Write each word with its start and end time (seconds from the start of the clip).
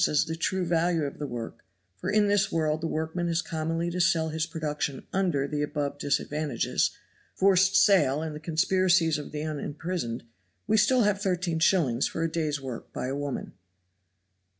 as 0.07 0.25
the 0.25 0.35
true 0.35 0.65
value 0.65 1.03
of 1.03 1.19
the 1.19 1.27
work, 1.27 1.63
for 1.95 2.09
in 2.09 2.27
this 2.27 2.51
world 2.51 2.81
the 2.81 2.87
workman 2.87 3.27
has 3.27 3.43
commonly 3.43 3.91
to 3.91 4.01
sell 4.01 4.29
his 4.29 4.47
production 4.47 5.05
under 5.13 5.47
the 5.47 5.61
above 5.61 5.99
disadvantages, 5.99 6.89
forced 7.35 7.75
sale 7.75 8.19
and 8.23 8.35
the 8.35 8.39
conspiracies 8.39 9.19
of 9.19 9.31
the 9.31 9.43
unimprisoned 9.43 10.23
we 10.65 10.75
have 10.75 10.81
still 10.81 11.03
13s. 11.03 12.09
for 12.09 12.23
a 12.23 12.31
day's 12.31 12.59
work 12.59 12.91
by 12.91 13.05
a 13.05 13.15
woman. 13.15 13.53